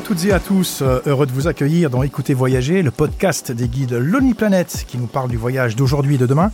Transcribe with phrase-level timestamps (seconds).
[0.00, 3.52] à toutes et à tous, euh, heureux de vous accueillir dans Écoutez Voyager, le podcast
[3.52, 6.52] des guides Lonely Planet qui nous parle du voyage d'aujourd'hui et de demain.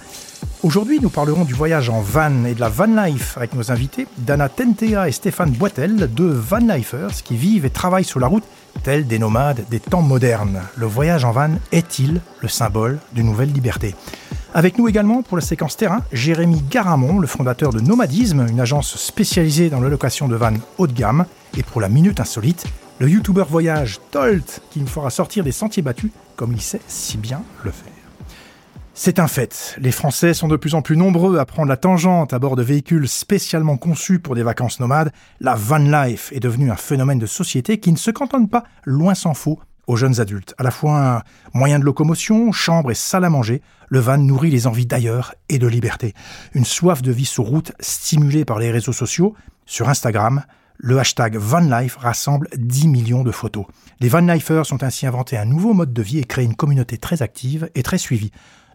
[0.65, 4.09] Aujourd'hui, nous parlerons du voyage en van et de la van life avec nos invités
[4.19, 8.43] Dana Tentea et Stéphane Boitel, deux van lifers qui vivent et travaillent sur la route
[8.83, 10.63] tels des nomades des temps modernes.
[10.75, 13.95] Le voyage en van est-il le symbole d'une nouvelle liberté?
[14.55, 18.97] Avec nous également pour la séquence terrain, Jérémy Garamond, le fondateur de Nomadisme, une agence
[18.97, 21.27] spécialisée dans l'allocation de vannes haut de gamme.
[21.57, 22.67] Et pour la minute insolite,
[22.99, 27.19] le youtubeur voyage Tolt, qui nous fera sortir des sentiers battus comme il sait si
[27.19, 27.93] bien le faire.
[28.95, 32.33] C'est un fait, les Français sont de plus en plus nombreux à prendre la tangente
[32.33, 35.13] à bord de véhicules spécialement conçus pour des vacances nomades.
[35.41, 39.15] La van life est devenue un phénomène de société qui ne se cantonne pas, loin
[39.15, 40.55] s'en faut, aux jeunes adultes.
[40.57, 44.51] À la fois un moyen de locomotion, chambre et salle à manger, le van nourrit
[44.51, 46.15] les envies d'ailleurs et de liberté.
[46.55, 49.35] Une soif de vie sur route stimulée par les réseaux sociaux.
[49.67, 50.43] Sur Instagram,
[50.79, 53.67] le hashtag VanLife rassemble 10 millions de photos.
[54.01, 57.23] Les VanLifers ont ainsi inventé un nouveau mode de vie et créé une communauté très
[57.23, 58.33] active et très suivie.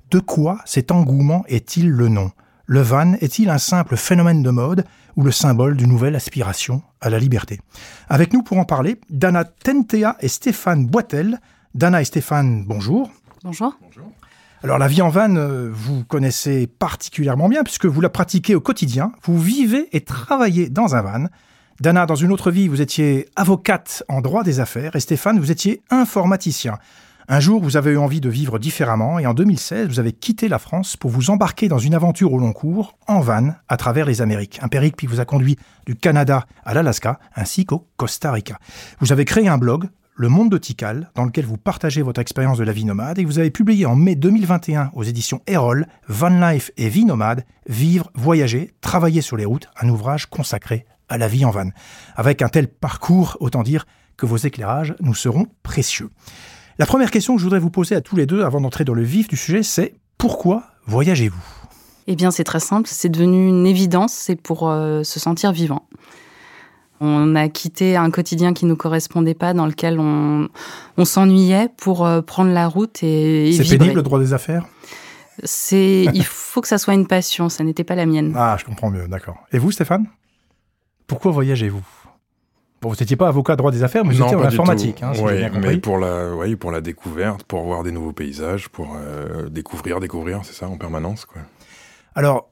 [0.10, 2.32] De quoi cet engouement est-il le nom?
[2.66, 4.86] Le van est-il un simple phénomène de mode
[5.16, 7.60] ou le symbole d'une nouvelle aspiration à la liberté?
[8.08, 11.40] Avec nous pour en parler, Dana Tentea et Stéphane Boitel.
[11.76, 13.12] Dana et Stéphane, bonjour.
[13.44, 13.78] Bonjour.
[13.82, 14.12] Bonjour.
[14.64, 18.62] Alors la vie en van, euh, vous connaissez particulièrement bien puisque vous la pratiquez au
[18.62, 19.12] quotidien.
[19.24, 21.26] Vous vivez et travaillez dans un van.
[21.82, 25.50] Dana, dans une autre vie, vous étiez avocate en droit des affaires et Stéphane, vous
[25.50, 26.78] étiez informaticien.
[27.28, 30.48] Un jour, vous avez eu envie de vivre différemment et en 2016, vous avez quitté
[30.48, 34.06] la France pour vous embarquer dans une aventure au long cours, en van, à travers
[34.06, 34.60] les Amériques.
[34.62, 35.58] Un périple qui vous a conduit
[35.88, 38.60] du Canada à l'Alaska ainsi qu'au Costa Rica.
[39.00, 42.60] Vous avez créé un blog, le Monde de Tikal, dans lequel vous partagez votre expérience
[42.60, 46.30] de la vie nomade et vous avez publié en mai 2021 aux éditions Erol, Van
[46.30, 51.28] Life et Vie nomade, Vivre, voyager, travailler sur les routes, un ouvrage consacré à la
[51.28, 51.70] vie en van.
[52.16, 53.86] Avec un tel parcours, autant dire
[54.18, 56.10] que vos éclairages nous seront précieux.
[56.80, 58.94] La première question que je voudrais vous poser à tous les deux avant d'entrer dans
[58.94, 61.44] le vif du sujet, c'est pourquoi voyagez-vous?
[62.08, 65.88] Eh bien, c'est très simple, c'est devenu une évidence, c'est pour euh, se sentir vivant.
[67.02, 70.48] On a quitté un quotidien qui ne nous correspondait pas, dans lequel on,
[71.04, 74.66] s'ennuyait pour euh, prendre la route et, C'est pénible le droit des affaires?
[75.44, 78.34] C'est, il faut que ça soit une passion, ça n'était pas la mienne.
[78.36, 79.38] Ah, je comprends mieux, d'accord.
[79.52, 80.08] Et vous, Stéphane?
[81.08, 81.86] Pourquoi voyagez-vous?
[82.82, 85.04] Bon, vous n'étiez pas avocat droit des affaires, mais vous étiez en informatique.
[85.04, 88.96] Hein, oui, mais pour la, ouais, pour la découverte, pour voir des nouveaux paysages, pour
[88.96, 91.26] euh, découvrir, découvrir, c'est ça, en permanence.
[91.26, 91.42] Quoi.
[92.16, 92.50] Alors,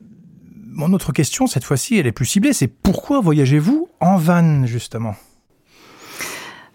[0.68, 5.16] mon autre question, cette fois-ci, elle est plus ciblée, c'est pourquoi voyagez-vous en van, justement?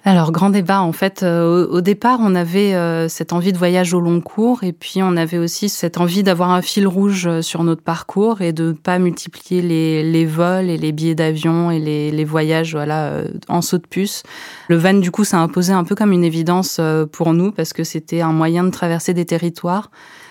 [0.06, 0.82] Alors, grand débat.
[0.82, 4.62] En fait, euh, au, départ, on avait euh, cette envie de voyage au long cours
[4.62, 8.42] et puis on avait aussi cette envie d'avoir un fil rouge euh, sur notre parcours
[8.42, 12.24] et de ne pas multiplier les, les, vols et les billets d'avion et les, les,
[12.26, 14.24] voyages voilà, en saut de puce.
[14.68, 17.82] Le van, du coup, s'est imposé un peu comme une évidence pour nous parce que
[17.82, 19.90] c'était un moyen de traverser des territoires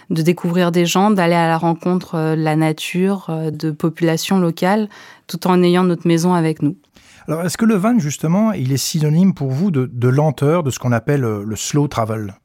[0.09, 4.89] de découvrir des gens, d'aller à la rencontre de la nature, de populations locales,
[5.25, 6.75] tout en ayant notre maison avec nous.
[7.27, 10.79] Alors, est-ce que le van, justement, il est synonyme pour vous de, lenteur, de ce
[10.79, 12.35] qu'on appelle euh, le slow travel?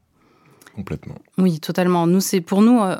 [0.75, 1.15] Complètement.
[1.37, 2.07] Oui, totalement.
[2.07, 2.95] Nous, c'est pour nous, euh,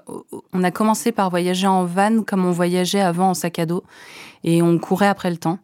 [0.51, 3.83] on a commencé par voyager en van comme on voyageait avant en sac à dos,
[4.43, 5.59] et on courait après le temps.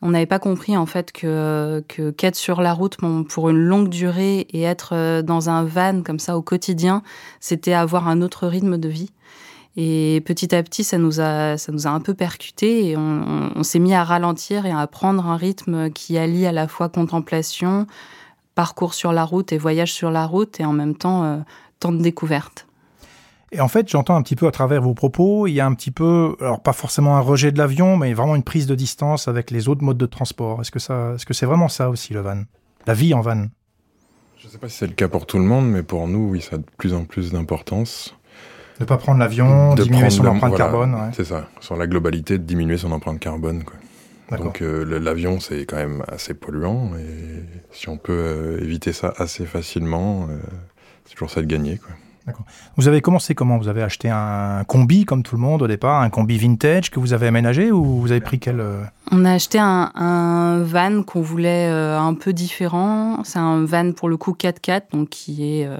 [0.00, 2.96] On n'avait pas compris en fait que, que qu'être sur la route
[3.28, 7.02] pour une longue durée et être euh, dans un van comme ça au quotidien,
[7.40, 9.10] c'était avoir un autre rythme de vie.
[9.80, 13.62] Et petit à petit, ça nous a, ça nous a un peu percuté et on,
[13.62, 17.86] s'est mis à ralentir et à prendre un rythme qui allie à la fois contemplation,
[18.56, 21.36] parcours sur la route et voyage sur la route et en même temps euh,
[21.78, 22.66] temps de découverte.
[23.52, 25.74] Et en fait, j'entends un petit peu à travers vos propos, il y a un
[25.74, 29.28] petit peu, alors pas forcément un rejet de l'avion, mais vraiment une prise de distance
[29.28, 30.60] avec les autres modes de transport.
[30.60, 32.42] Est-ce que ça, est-ce que c'est vraiment ça aussi le van,
[32.88, 33.46] la vie en van?
[34.38, 36.30] Je ne sais pas si c'est le cas pour tout le monde, mais pour nous,
[36.30, 38.17] oui, ça a de plus en plus d'importance.
[38.80, 40.96] Ne pas prendre l'avion, diminuer son empreinte carbone.
[41.12, 43.64] C'est ça, sur la globalité, de diminuer son empreinte carbone.
[43.64, 43.74] Quoi.
[44.36, 47.42] Donc euh, l'avion, c'est quand même assez polluant, et
[47.72, 50.36] si on peut euh, éviter ça assez facilement, euh,
[51.06, 51.78] c'est toujours ça de gagner.
[51.78, 51.94] Quoi.
[52.76, 53.56] Vous avez commencé comment?
[53.56, 57.00] Vous avez acheté un combi comme tout le monde au départ, un combi vintage que
[57.00, 58.62] vous avez aménagé ou vous avez pris quel
[59.10, 63.24] On a acheté un, un van qu'on voulait un peu différent.
[63.24, 65.70] C'est un van pour le coup 4x4, donc qui est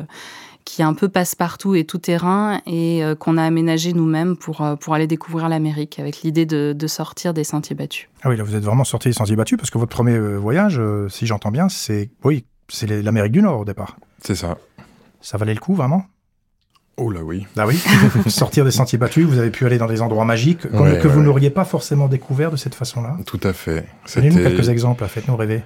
[0.69, 4.77] qui est un peu passe-partout et tout-terrain et euh, qu'on a aménagé nous-mêmes pour, euh,
[4.77, 8.07] pour aller découvrir l'Amérique avec l'idée de, de, sortir des sentiers battus.
[8.23, 10.37] Ah oui, là vous êtes vraiment sorti des sentiers battus parce que votre premier euh,
[10.37, 10.79] voyage,
[11.09, 13.97] si j'entends bien, c'est oui, c'est l'Amérique du Nord au départ.
[14.23, 14.59] C'est ça.
[15.23, 16.05] Ça valait le coup vraiment?
[17.01, 17.47] Oh là oui.
[17.57, 17.81] Ah oui,
[18.27, 21.51] sortir des sentiers battus, vous avez pu aller dans des endroits magiques que, vous n'auriez
[21.51, 23.17] pas forcément découvert de cette façon-là.
[23.25, 23.87] Tout à fait.
[24.15, 25.63] Donnez-nous quelques exemples, faites-nous rêver.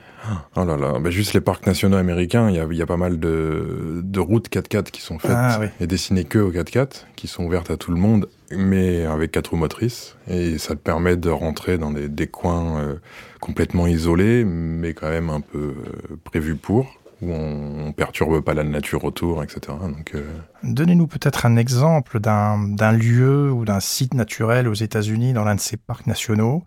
[0.56, 4.18] Oh là là, bah, juste les parcs nationaux américains, il y a, pas mal de,
[4.18, 7.78] routes 4x4 qui sont faites ah et dessinées que aux 4x4, qui sont ouvertes à
[7.78, 10.16] tout le monde, mais avec quatre roues motrices.
[10.28, 12.94] Et ça te permet de rentrer dans des, coins euh,
[13.40, 18.54] complètement isolés, mais quand même un peu euh, prévus pour où on, ne perturbe pas
[18.54, 19.76] la nature autour, etc.
[20.14, 20.22] Euh,
[20.62, 25.60] Donnez-nous peut-être un exemple d'un lieu ou d'un site naturel aux États-Unis dans l'un de
[25.60, 26.64] ces parcs nationaux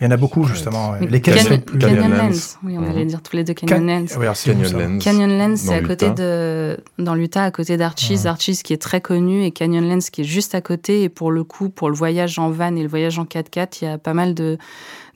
[0.00, 0.94] il y en a beaucoup, justement.
[1.00, 1.62] Les Canyon,
[2.10, 2.58] Lens.
[2.62, 4.18] Oui, on allait dire tous les deux Canyon Lens.
[4.44, 5.04] Canyon Lens.
[5.04, 8.26] Canyon Lens, c'est à côté de, dans l'Utah, à côté d'Archies.
[8.26, 11.02] Archies qui est très connu et Canyon Lens qui est juste à côté.
[11.02, 13.84] Et pour le coup, pour le voyage en van et le voyage en 4x4, il
[13.86, 14.58] y a pas mal de,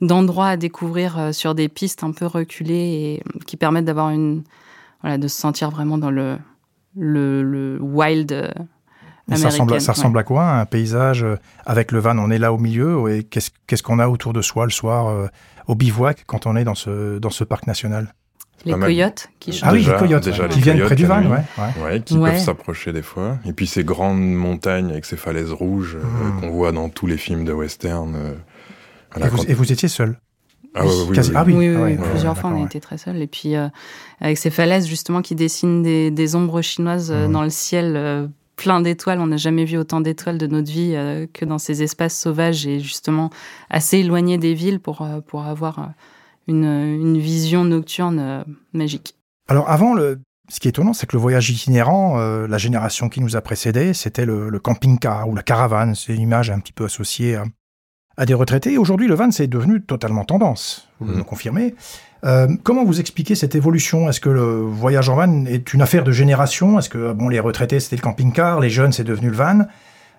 [0.01, 4.43] d'endroits à découvrir euh, sur des pistes un peu reculées et qui permettent d'avoir une,
[5.01, 6.37] voilà, de se sentir vraiment dans le,
[6.95, 8.51] le, le wild
[9.37, 12.53] ça ressemble, ça ressemble à quoi Un paysage euh, avec le van, on est là
[12.53, 15.27] au milieu, et qu'est-ce qu'on a autour de soi le soir euh,
[15.67, 18.13] au bivouac quand on est dans ce, dans ce parc national?
[18.63, 21.39] Les coyotes qui Ah oui, les coyotes déjà, qui viennent près du van, ouais.
[21.83, 22.01] ouais.
[22.01, 23.39] qui peuvent s'approcher des fois.
[23.45, 26.39] Et puis ces grandes montagnes avec ces falaises rouges euh, hmm.
[26.39, 28.15] qu'on voit dans tous les films de western.
[29.47, 30.19] et, vous, étiez seul?
[30.75, 33.19] Ah, oui, oui, ah oui, oui, oui, plusieurs fois on a été très seuls.
[33.19, 33.55] Et puis
[34.19, 37.31] avec ces falaises justement qui dessinent des, des ombres chinoises hmm.
[37.31, 38.29] dans le ciel
[38.61, 39.19] plein d'étoiles.
[39.19, 42.67] On n'a jamais vu autant d'étoiles de notre vie euh, que dans ces espaces sauvages
[42.67, 43.31] et justement
[43.71, 45.85] assez éloignés des villes pour, euh, pour avoir euh,
[46.47, 49.15] une, une vision nocturne magique.
[49.47, 53.21] Alors avant, le, ce qui est étonnant, c'est que le voyage itinérant, la génération qui
[53.21, 55.95] nous a précédés, c'était le, camping-car ou la caravane.
[55.95, 57.45] C'est une image un petit peu associée à,
[58.25, 58.77] des retraités.
[58.77, 60.87] Aujourd'hui, le van, c'est devenu totalement tendance.
[60.99, 61.17] Vous mmh.
[61.17, 61.75] me confirmez
[62.23, 64.09] euh, comment vous expliquez cette évolution?
[64.09, 66.77] Est-ce que le voyage en van est une affaire de génération?
[66.77, 69.61] Est-ce que bon, les retraités c'était le camping-car, les jeunes c'est devenu le van?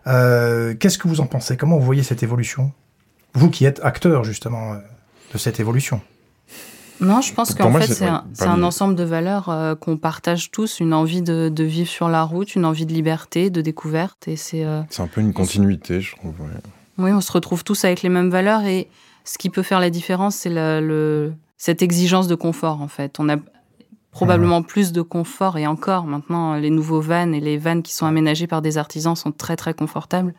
[0.06, 1.56] Euh, Qu'est-ce que vous en pensez?
[1.56, 2.72] Comment vous voyez cette évolution?
[3.34, 4.76] Vous qui êtes acteur justement euh,
[5.32, 6.00] de cette évolution.
[7.00, 11.20] Non, je pense qu'en fait, c'est un, ensemble de valeurs qu'on partage tous, une envie
[11.20, 14.28] de, vivre sur la route, une envie de liberté, de découverte.
[14.28, 14.64] Et c'est.
[14.88, 16.34] c'est un peu une continuité, je trouve.
[16.98, 18.64] Oui, on se retrouve tous avec les mêmes valeurs.
[18.64, 18.88] Et
[19.24, 23.18] ce qui peut faire la différence, c'est le, cette exigence de confort en fait.
[23.18, 23.36] On a
[24.10, 28.06] probablement plus de confort et encore maintenant les nouveaux vannes et les vannes qui sont
[28.06, 30.34] aménagées par des artisans sont très très confortables.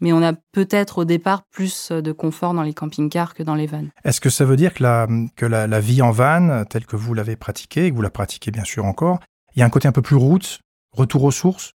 [0.00, 3.66] Mais on a peut-être au départ plus de confort dans les camping-cars que dans les
[3.66, 3.88] vannes.
[4.04, 5.06] Est-ce que ça veut dire que la,
[5.36, 8.50] que la, vie en van, telle que vous l'avez pratiquée, et que vous la pratiquez
[8.50, 9.20] bien sûr encore,
[9.54, 10.60] il y a un côté un peu plus route,
[10.92, 11.72] retour aux sources?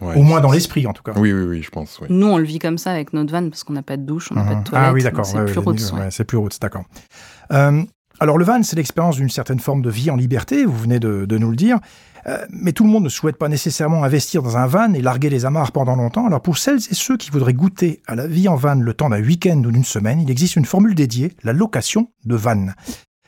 [0.00, 1.12] Au moins dans l'esprit, en tout cas.
[1.16, 2.00] Oui, oui, oui, je pense.
[2.08, 4.30] Nous, on le vit comme ça avec notre van parce qu'on n'a pas de douche,
[4.30, 4.64] on n'a pas de mhm.
[4.64, 4.88] toilette.
[4.88, 5.26] Ah oui, d'accord.
[5.26, 5.92] C'est plus route.
[6.10, 6.84] c'est plus route, d'accord.
[7.52, 7.82] Euh,
[8.22, 11.38] alors le van, c'est l'expérience d'une certaine forme de vie en liberté, vous venez de,
[11.38, 11.78] nous le dire,
[12.26, 15.30] euh, mais tout le monde ne souhaite pas nécessairement investir dans un van et larguer
[15.30, 16.26] les amarres pendant longtemps.
[16.26, 19.08] Alors pour celles et ceux qui voudraient goûter à la vie en van le temps
[19.08, 22.66] d'un week-end ou d'une semaine, il existe une formule dédiée, la location de van.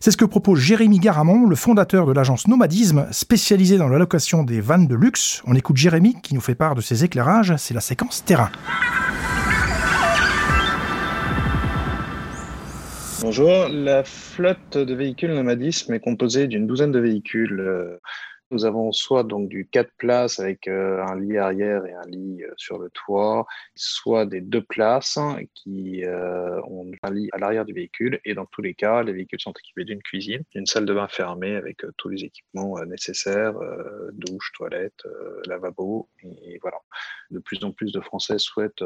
[0.04, 4.42] C'est ce que propose Jérémy Garamond, le fondateur de l'agence Nomadisme, spécialisée dans la location
[4.42, 5.44] des vannes de luxe.
[5.46, 8.50] On écoute Jérémy qui nous fait part de ses éclairages, c'est la séquence terrain.
[13.20, 18.00] Bonjour, la flotte de véhicules nomadisme est composée d'une douzaine de véhicules euh,
[18.52, 22.42] nous avons soit donc du 4 places avec euh, un lit arrière et un lit
[22.42, 25.18] euh, sur le toit, soit des deux places
[25.54, 28.20] qui euh, ont un lit à l'arrière du véhicule.
[28.24, 31.08] Et dans tous les cas, les véhicules sont équipés d'une cuisine, d'une salle de bain
[31.08, 33.54] fermée avec tous les équipements nécessaires,
[34.12, 35.02] douche, toilette,
[35.46, 36.08] lavabo.
[36.22, 36.78] Et, voilà.
[37.30, 38.84] De plus en plus de Français souhaitent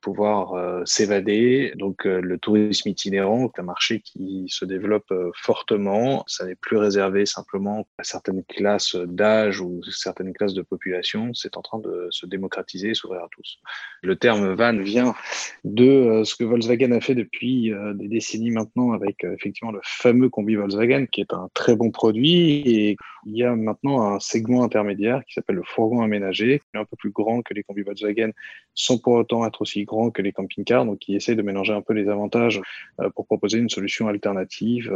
[0.00, 1.72] pouvoir s'évader.
[1.76, 6.24] Donc le tourisme itinérant est un marché qui se développe fortement.
[6.26, 11.56] Ça n'est plus réservé simplement à certaines classes d'âge ou certaines classes de population, c'est
[11.56, 13.58] en train de se démocratiser et s'ouvrir à tous.
[14.02, 15.14] Le terme van vient
[15.64, 19.72] de euh, ce que Volkswagen a fait depuis euh, des décennies maintenant avec euh, effectivement
[19.72, 24.02] le fameux combi Volkswagen qui est un très bon produit et il y a maintenant
[24.02, 27.82] un segment intermédiaire qui s'appelle le fourgon aménagé, un peu plus grand que les combis
[27.82, 28.30] Volkswagen,
[28.74, 31.82] sans pour autant être aussi grand que les camping-cars, donc qui essaie de mélanger un
[31.82, 32.60] peu les avantages
[33.14, 34.92] pour proposer une solution alternative.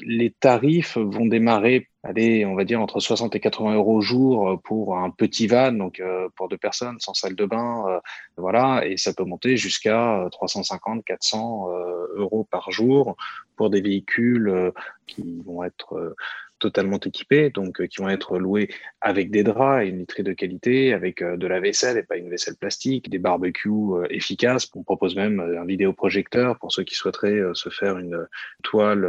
[0.00, 4.50] Les tarifs vont démarrer allez, on va dire entre 60 et 80 euros au jour
[4.50, 8.00] euh, pour un petit van, donc euh, pour deux personnes, sans salle de bain, euh,
[8.36, 11.68] voilà, et ça peut monter jusqu'à 350, 400
[12.16, 13.16] euros par jour
[13.56, 14.72] pour des véhicules
[15.06, 16.14] qui vont être
[16.62, 18.68] totalement équipés, donc euh, qui vont être loués
[19.00, 22.16] avec des draps et une literie de qualité, avec euh, de la vaisselle et pas
[22.16, 24.70] une vaisselle plastique, des barbecues euh, efficaces.
[24.76, 28.26] On propose même un vidéoprojecteur pour ceux qui souhaiteraient se faire une
[28.62, 29.08] toile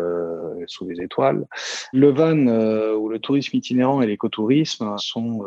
[0.67, 1.45] sous les étoiles.
[1.93, 2.47] Le van
[2.95, 5.45] ou le tourisme itinérant et l'écotourisme sont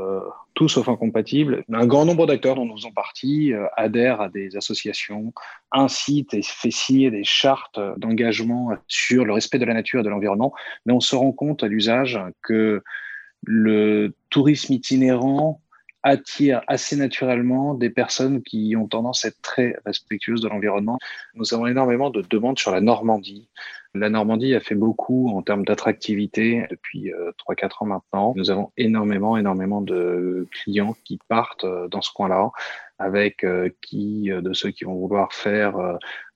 [0.57, 1.65] tout sauf incompatibles.
[1.71, 5.33] Un grand nombre d'acteurs dont nous faisons partie euh, adhèrent à des associations,
[5.71, 10.09] incitent et fait signer des chartes d'engagement sur le respect de la nature et de
[10.09, 10.55] l'environnement,
[10.87, 12.83] mais on se rend compte à l'usage que
[13.43, 15.61] le tourisme itinérant
[16.07, 20.99] attire assez naturellement des personnes qui ont tendance à être très respectueuses de l'environnement.
[21.35, 23.49] Nous avons énormément de demandes sur la Normandie.
[23.93, 28.35] La Normandie a fait beaucoup en termes d'attractivité depuis euh, 3-4 ans maintenant.
[28.37, 32.51] Nous avons énormément, énormément de clients qui partent euh, dans ce coin-là,
[32.99, 35.75] avec euh, qui, de ceux qui vont vouloir faire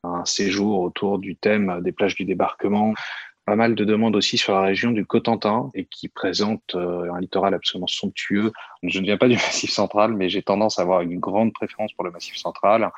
[0.03, 2.95] un séjour autour du thème des plages du débarquement,
[3.45, 7.21] pas mal de demandes aussi sur la région du Cotentin et qui présente euh, un
[7.21, 8.53] littoral absolument somptueux.
[8.83, 11.93] Je ne viens pas du Massif central, mais j'ai tendance à avoir une grande préférence
[11.93, 12.91] pour le Massif central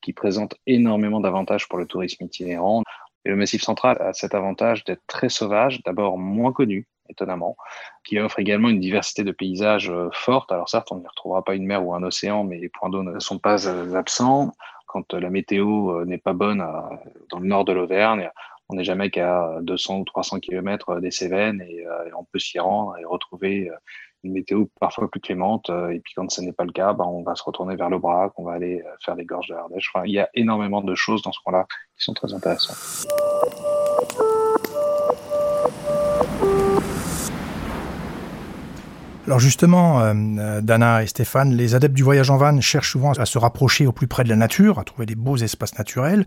[0.00, 2.82] qui présente énormément d'avantages pour le tourisme itinérant.
[3.24, 7.56] Et le Massif central a cet avantage d'être très sauvage, d'abord moins connu, étonnamment,
[8.04, 10.52] qui offre également une diversité de paysages euh, forte.
[10.52, 13.02] Alors certes, on n'y retrouvera pas une mer ou un océan, mais les points d'eau
[13.02, 14.52] ne sont pas euh, absents.
[14.86, 16.64] Quand la météo n'est pas bonne
[17.28, 18.30] dans le nord de l'Auvergne,
[18.68, 22.58] on n'est jamais qu'à 200 ou 300 km des Cévennes et, euh, on peut s'y
[22.58, 23.74] rendre et retrouver euh,
[24.22, 25.68] une météo parfois plus clémente.
[25.68, 27.90] Euh, et puis quand ce n'est pas le cas, bah, on va se retourner vers
[27.90, 29.92] le Brac, on va aller faire les gorges de l'Ardèche.
[30.06, 31.66] il y a énormément de choses dans ce coin-là
[31.96, 32.76] qui sont très intéressantes.
[39.26, 40.14] Alors justement,
[40.60, 43.92] Dana et Stéphane, les adeptes du voyage en van cherchent souvent à se rapprocher au
[43.92, 46.26] plus près de la nature, à trouver des beaux espaces naturels.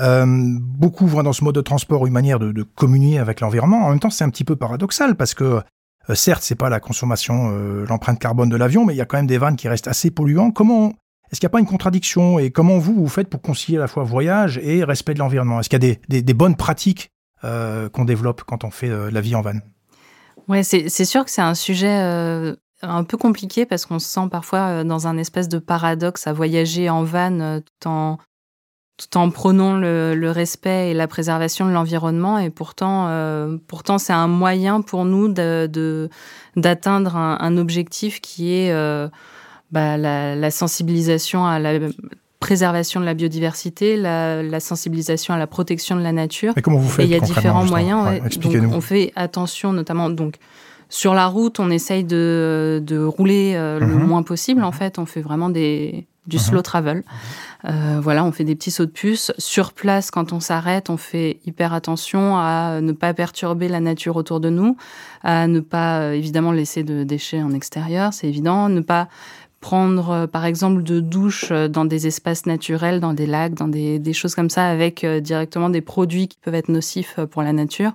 [0.00, 3.84] Euh, beaucoup voient dans ce mode de transport une manière de, communier avec l'environnement.
[3.84, 5.62] En même temps, c'est un petit peu paradoxal parce que
[6.10, 9.04] euh, certes, c'est pas la consommation, euh, l'empreinte carbone de l'avion, mais il y a
[9.04, 10.50] quand même des vannes qui restent assez polluants.
[10.50, 10.92] Comment
[11.30, 13.80] est-ce qu'il n'y a pas une contradiction et comment vous vous faites pour concilier à
[13.80, 15.60] la fois voyage et respect de l'environnement?
[15.60, 17.10] Est-ce qu'il y a des, bonnes pratiques
[17.42, 19.58] qu'on développe quand on fait la vie en van
[20.48, 24.84] Ouais, c'est sûr que c'est un sujet un peu compliqué parce qu'on se sent parfois
[24.84, 28.18] dans un espèce de paradoxe à voyager en van tout en
[28.96, 32.38] tout en prônant le, respect et la préservation de l'environnement.
[32.38, 36.08] Et pourtant, euh, pourtant c'est un moyen pour nous de,
[36.56, 39.08] d'atteindre un, objectif qui est euh,
[39.72, 41.78] bah, la, sensibilisation à la
[42.38, 46.52] préservation de la biodiversité, la, sensibilisation à la protection de la nature.
[46.56, 48.20] Et comment vous faites Il y a différents moyens.
[48.70, 50.36] on fait attention, notamment donc
[50.88, 54.06] sur la route, on essaye de, de rouler euh, le mhm.
[54.06, 54.62] moins possible.
[54.62, 56.42] En fait, on fait vraiment des, du mhm.
[56.42, 57.02] slow travel.
[57.66, 59.32] Euh, voilà, on fait des petits sauts de puce.
[59.38, 64.16] Sur place, quand on s'arrête, on fait hyper attention à ne pas perturber la nature
[64.16, 64.76] autour de nous,
[65.22, 69.08] à ne pas euh, évidemment laisser de déchets en extérieur, c'est évident, ne pas
[69.60, 73.98] prendre euh, par exemple de douches dans des espaces naturels, dans des lacs, dans des,
[73.98, 77.92] des choses comme ça, avec directement des produits qui peuvent être nocifs pour la nature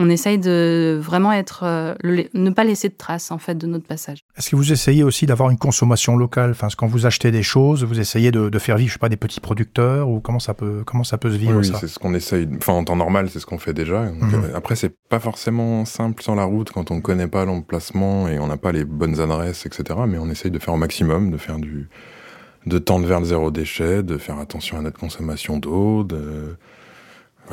[0.00, 1.94] on essaye de vraiment être, euh,
[2.32, 4.20] ne pas laisser de traces en fait de notre passage.
[4.36, 6.52] Est-ce que vous essayez aussi d'avoir une consommation locale?
[6.52, 9.16] Enfin, quand vous achetez des choses, vous essayez de, faire vivre, je sais pas, des
[9.16, 12.14] petits producteurs ou comment ça peut, comment ça peut se vivre Oui, c'est ce qu'on
[12.14, 12.48] essaye.
[12.58, 14.02] Enfin, en temps normal, c'est ce qu'on fait déjà.
[14.02, 14.34] Mhm.
[14.34, 18.38] Euh, après, c'est pas forcément simple sur la route quand on connaît pas l'emplacement et
[18.38, 19.98] on n'a pas les bonnes adresses, etc.
[20.06, 21.88] Mais on essaye de faire au maximum, de faire du
[22.66, 26.56] de tendre vers le zéro déchet, de faire attention à notre consommation d'eau, de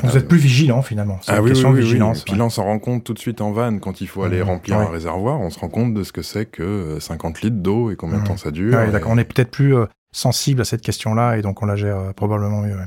[0.04, 1.20] vous êtes plus vigilant finalement.
[1.28, 2.24] Ah une question de vigilance.
[2.24, 4.40] Puis là, on s'en rend compte tout de suite en vanne quand il faut aller
[4.40, 4.48] mmh.
[4.48, 5.40] remplir un réservoir.
[5.40, 8.18] On se rend compte de ce que c'est que 50 euh, litres d'eau et combien
[8.18, 8.26] de mmh.
[8.26, 8.72] temps ça dure.
[8.92, 9.12] d'accord.
[9.12, 12.14] On est peut-être plus euh, sensible à cette question-là et donc on la gère euh,
[12.14, 12.78] probablement mieux.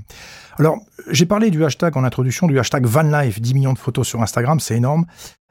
[0.59, 0.79] Alors,
[1.11, 4.61] j'ai parlé du hashtag en introduction, du hashtag VanLife, 10 millions de photos sur Instagram,
[4.61, 5.07] c'est énorme.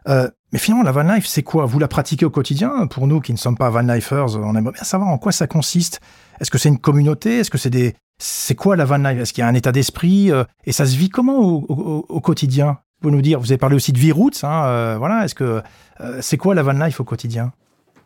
[0.05, 1.65] mais finalement, la van life, c'est quoi?
[1.65, 2.87] Vous la pratiquez au quotidien?
[2.87, 6.01] Pour nous qui ne sommes pas vanlifers, on aimerait bien savoir en quoi ça consiste.
[6.39, 7.39] Est-ce que c'est une communauté?
[7.39, 9.19] Est-ce que c'est des, c'est quoi la van life?
[9.19, 12.79] Est-ce qu'il y a un état d'esprit euh, Et ça se vit comment au, quotidien?
[13.01, 15.61] Vous nous dire, vous avez parlé aussi de V-Roots, hein, euh, voilà, est-ce que
[16.01, 17.51] euh, c'est quoi la van life au quotidien?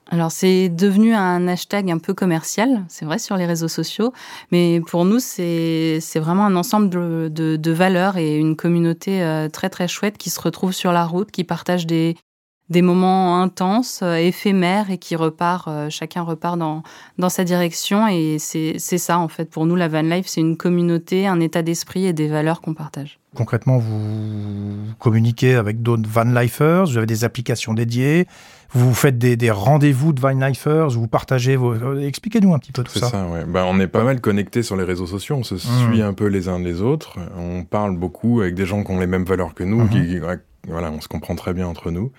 [0.10, 4.12] Alors c'est devenu un hashtag un peu commercial, c'est vrai sur les réseaux sociaux,
[4.52, 9.88] mais pour nous c'est vraiment un ensemble de, de, valeurs et une communauté très très
[9.88, 12.18] chouette qui se retrouve sur la route, qui partage des,
[12.72, 16.84] des moments intenses, euh, éphémères et qui repart, euh, chacun repart dans,
[17.18, 18.08] dans sa direction.
[18.08, 21.64] Et c'est ça, en fait, pour nous, la van life, c'est une communauté, un état
[21.64, 23.20] d'esprit et des valeurs qu'on partage.
[23.36, 28.26] Concrètement, vous communiquez avec d'autres van lifers, vous avez des applications dédiées,
[28.72, 31.74] vous faites des, des rendez-vous de van lifers, vous partagez vos...
[31.74, 33.10] Euh, expliquez-nous un petit peu tout ça.
[33.10, 33.44] ça ouais.
[33.46, 35.60] ben, on est pas mal connectés sur les réseaux sociaux, on se mmh.
[35.60, 39.00] suit un peu les uns les autres, on parle beaucoup avec des gens qui ont
[39.00, 39.90] les mêmes valeurs que nous, mmh.
[39.90, 40.20] qui,
[40.68, 42.12] voilà, on se comprend très bien entre nous.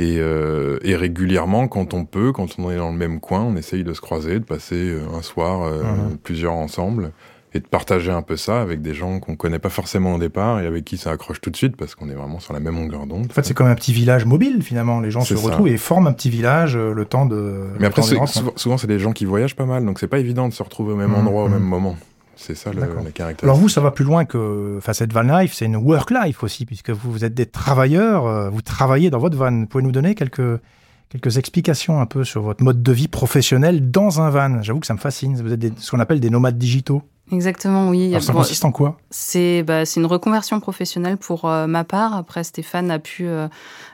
[0.00, 3.84] Euh, et, régulièrement, quand on peut, quand on est dans le même coin, on essaye
[3.84, 5.82] de se croiser, de passer euh, un soir, euh,
[6.22, 7.12] plusieurs ensemble,
[7.54, 10.60] et de partager un peu ça avec des gens qu'on connaît pas forcément au départ
[10.60, 12.74] et avec qui ça accroche tout de suite parce qu'on est vraiment sur la même
[12.74, 13.26] longueur d'onde.
[13.30, 15.00] En fait, c'est comme un petit village mobile finalement.
[15.00, 17.68] Les gens se retrouvent et forment un petit village euh, le temps de.
[17.80, 20.52] Mais après, souvent, c'est des gens qui voyagent pas mal, donc c'est pas évident de
[20.52, 21.52] se retrouver au même mmh, endroit au mmh.
[21.52, 21.96] même moment.
[22.38, 23.48] C'est ça le, caractère.
[23.48, 26.44] Alors vous, ça va plus loin que enfin, cette van life, c'est une work life
[26.44, 29.50] aussi, puisque vous, vous êtes des travailleurs, euh, vous travaillez dans votre van.
[29.50, 30.60] Vous pouvez nous donner quelques,
[31.08, 34.86] quelques explications un peu sur votre mode de vie professionnel dans un van J'avoue que
[34.86, 35.40] ça me fascine.
[35.40, 37.02] Vous êtes ce qu'on appelle des nomades digitaux.
[37.30, 38.08] Exactement, oui.
[38.08, 38.96] Alors ça consiste en quoi?
[39.10, 42.14] C'est bah, une reconversion professionnelle pour euh, ma part.
[42.14, 43.48] Après, Stéphane a pu, euh,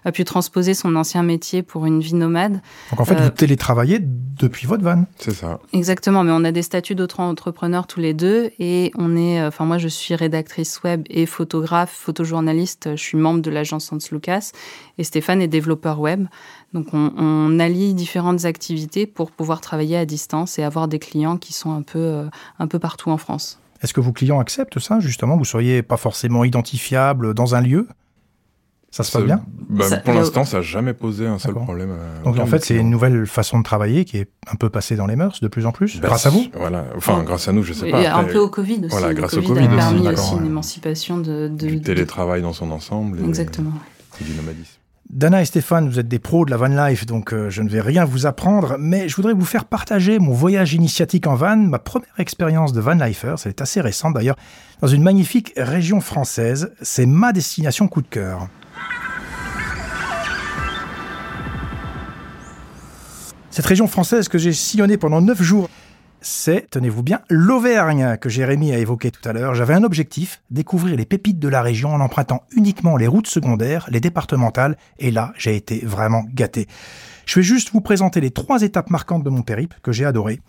[0.04, 2.61] a pu transposer son ancien métier pour une vie nomade.
[2.90, 5.59] Donc en fait, vous euh, télétravaillez depuis votre van C'est ça.
[5.73, 8.50] Exactement, mais on a des statuts d'auto-entrepreneurs tous les deux.
[8.61, 12.90] Et on est, enfin moi je suis rédactrice web et photographe, photojournaliste.
[12.92, 14.52] Je suis membre de l'agence Sans Lucas.
[14.99, 16.26] Et Stéphane est développeur web.
[16.74, 21.52] Donc on, allie différentes activités pour pouvoir travailler à distance et avoir des clients qui
[21.52, 22.26] sont un peu, euh,
[22.58, 23.60] un peu partout en France.
[23.80, 25.34] Est-ce que vos clients acceptent ça, justement?
[25.34, 27.86] Vous ne seriez pas forcément identifiable dans un lieu?
[28.90, 29.44] Ça se passe bien?
[29.68, 31.96] bah, Pour l'instant, ça n'a jamais posé un seul problème.
[32.24, 35.06] Donc en fait, c'est une nouvelle façon de travailler qui est un peu passée dans
[35.06, 36.44] les mœurs de plus en plus, bah, grâce à vous?
[36.54, 38.02] Voilà, enfin grâce à nous, je sais pas.
[38.02, 38.88] Et un peu au Covid aussi.
[38.90, 43.24] Voilà, grâce au Covid a permis aussi, une émancipation de, du télétravail dans son ensemble.
[43.24, 43.72] Exactement.
[44.20, 44.78] et du nomadisme.
[45.11, 47.68] Dana et Stéphane, vous êtes des pros de la van life, donc euh, je ne
[47.68, 51.56] vais rien vous apprendre, mais je voudrais vous faire partager mon voyage initiatique en van,
[51.56, 54.37] ma première expérience de van lifer, c'est assez récent d'ailleurs,
[54.80, 56.73] dans une magnifique région française.
[56.80, 58.49] C'est ma destination coup de cœur.
[63.50, 65.68] Cette région française que j'ai sillonnée pendant 9 jours
[66.24, 69.54] c'est, tenez-vous bien, l'Auvergne que Jérémy a évoqué tout à l'heure.
[69.54, 73.86] J'avais un objectif, découvrir les pépites de la région en empruntant uniquement les routes secondaires,
[73.90, 76.66] les départementales, et là, j'ai été vraiment gâté.
[77.26, 80.40] Je vais juste vous présenter les trois étapes marquantes de mon périple que j'ai adoré.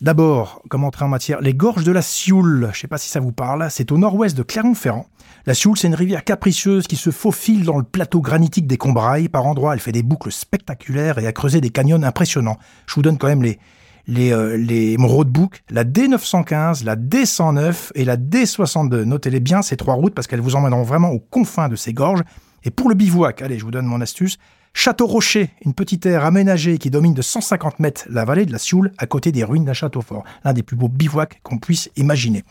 [0.00, 2.68] D'abord, comme entrée en matière, les gorges de la Sioule.
[2.72, 3.66] Je ne sais pas si ça vous parle.
[3.70, 5.06] C'est au nord-ouest de Clermont-Ferrand.
[5.46, 9.28] La Sioule, c'est une rivière capricieuse qui se faufile dans le plateau granitique des Combrailles.
[9.28, 12.58] Par endroits, elle fait des boucles spectaculaires et a creusé des canyons impressionnants.
[12.86, 13.58] Je vous donne quand même les,
[14.06, 19.02] les, euh, les roadbooks, la D915, la D109 et la D62.
[19.04, 22.22] Notez-les bien, ces trois routes, parce qu'elles vous emmèneront vraiment aux confins de ces gorges.
[22.64, 24.38] Et pour le bivouac, allez, je vous donne mon astuce.
[24.76, 28.58] Château Rocher, une petite aire aménagée qui domine de 150 mètres la vallée de la
[28.58, 30.24] Sioule, à côté des ruines d'un château fort.
[30.44, 32.42] L'un des plus beaux bivouacs qu'on puisse imaginer.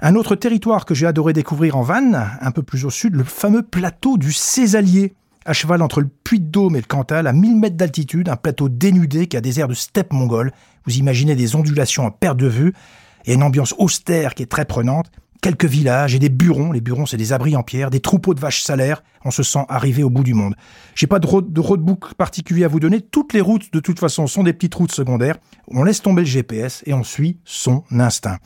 [0.00, 3.24] Un autre territoire que j'ai adoré découvrir en van, un peu plus au sud, le
[3.24, 5.12] fameux plateau du Césalier
[5.44, 8.36] à cheval entre le Puy de Dôme et le Cantal, à 1000 mètres d'altitude, un
[8.36, 10.52] plateau dénudé qui a des airs de steppe mongole.
[10.84, 12.74] Vous imaginez des ondulations en perte de vue
[13.24, 15.10] et une ambiance austère qui est très prenante.
[15.40, 16.72] Quelques villages et des burons.
[16.72, 19.04] Les burons, c'est des abris en pierre, des troupeaux de vaches salaires.
[19.24, 20.56] On se sent arrivé au bout du monde.
[20.96, 23.00] J'ai pas de, de roadbook particulier à vous donner.
[23.00, 25.36] Toutes les routes, de toute façon, sont des petites routes secondaires.
[25.68, 28.38] On laisse tomber le GPS et on suit son instinct.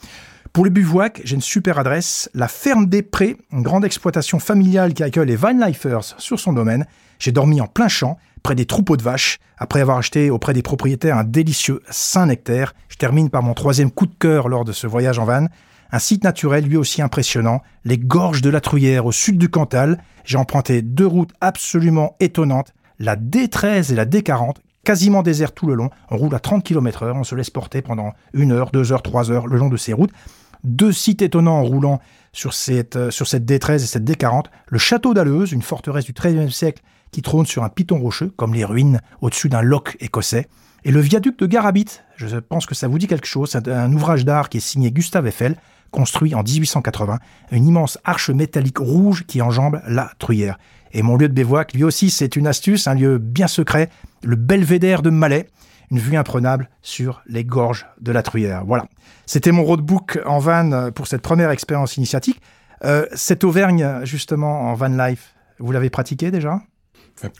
[0.53, 4.93] Pour le bivouac, j'ai une super adresse, la Ferme des Prés, une grande exploitation familiale
[4.93, 6.85] qui accueille les Vinelifers sur son domaine.
[7.17, 10.61] J'ai dormi en plein champ, près des troupeaux de vaches, après avoir acheté auprès des
[10.61, 12.75] propriétaires un délicieux Saint-Nectaire.
[12.87, 15.47] Je termine par mon troisième coup de cœur lors de ce voyage en van.
[15.91, 20.03] Un site naturel lui aussi impressionnant, les gorges de la Truyère au sud du Cantal.
[20.23, 25.73] J'ai emprunté deux routes absolument étonnantes, la D13 et la D40, quasiment désert tout le
[25.73, 25.89] long.
[26.11, 29.01] On roule à 30 km heure, on se laisse porter pendant une heure, deux heures,
[29.01, 30.13] trois heures le long de ces routes
[30.63, 31.99] deux sites étonnants en roulant
[32.31, 36.13] sur cette, euh, sur cette D13 et cette D40, le château d'Alleuse, une forteresse du
[36.13, 40.47] XIIIe siècle qui trône sur un piton rocheux, comme les ruines au-dessus d'un loch écossais,
[40.85, 41.85] et le viaduc de Garabit,
[42.17, 44.91] je pense que ça vous dit quelque chose, c'est un ouvrage d'art qui est signé
[44.91, 45.55] Gustave Eiffel,
[45.91, 47.19] construit en 1880,
[47.51, 50.57] une immense arche métallique rouge qui enjambe la Truyère.
[50.91, 53.89] Et mon lieu de bivouac, lui aussi, c'est une astuce, un lieu bien secret,
[54.23, 55.47] le belvédère de Malais,
[55.93, 58.65] une vue imprenable sur les gorges de la Truyère.
[58.65, 58.87] Voilà.
[59.27, 62.41] C'était mon roadbook en van pour cette première expérience initiatique.
[62.83, 66.59] Euh, cette Auvergne, justement, en van life, vous l'avez pratiquée déjà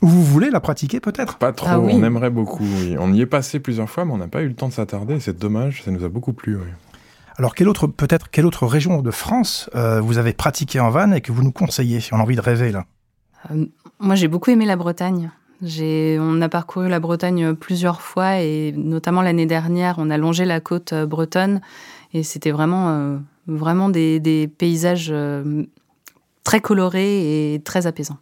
[0.02, 2.64] Ou vous voulez la pratiquer peut-être Pas trop, ah on aimerait beaucoup.
[3.00, 5.18] On y est passé plusieurs fois, mais on n'a pas eu le temps de s'attarder.
[5.18, 6.56] C'est dommage, ça nous a beaucoup plu.
[7.36, 11.10] Alors, quelle autre, peut-être, quelle autre région de France euh, vous avez pratiqué en van
[11.10, 12.84] et que vous nous conseillez, si on a envie de rêver là?
[13.50, 13.66] Euh,
[13.98, 15.32] Moi, j'ai beaucoup aimé la Bretagne
[16.18, 20.60] on a parcouru la Bretagne plusieurs fois et notamment l'année dernière, on a longé la
[20.60, 21.60] côte euh, bretonne
[22.12, 25.64] et c'était vraiment, euh, vraiment des, paysages euh,
[26.44, 28.18] très colorés et très apaisants.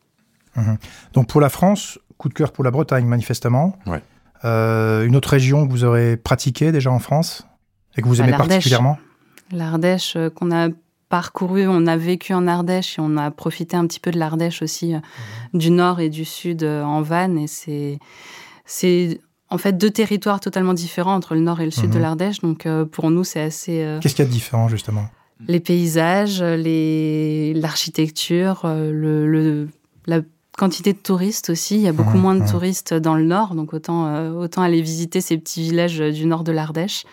[0.57, 0.79] Mhm.
[1.15, 3.77] Donc pour la France, coup de cœur pour la Bretagne manifestement.
[4.45, 7.47] une autre région que vous aurez pratiqué déjà en France
[7.97, 8.99] et que vous aimez particulièrement?
[9.51, 10.69] L'Ardèche qu'on a
[11.13, 14.63] parcouru, on a vécu en Ardèche et on a profité un petit peu de l'Ardèche
[14.63, 15.01] aussi, euh,
[15.53, 15.61] mhm.
[15.61, 17.37] du nord et du sud euh, en van.
[17.37, 17.99] Et c'est,
[18.65, 19.21] c'est
[19.51, 22.03] en fait deux territoires totalement différents entre le nord et le sud de mhm.
[22.03, 22.41] l'Ardèche.
[22.41, 23.99] Donc euh, pour nous, c'est assez.
[24.01, 25.05] Qu'est-ce qu'il y a de différent justement?
[25.49, 29.69] les paysages, l'architecture, le, le,
[30.07, 30.21] la
[30.57, 31.75] quantité de touristes aussi.
[31.75, 35.21] Il y a beaucoup moins de touristes dans le nord, donc autant, autant aller visiter
[35.21, 37.07] ces petits villages du nord de l'Ardèche.